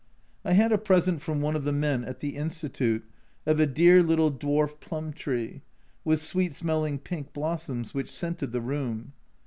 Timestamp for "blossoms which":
7.33-8.09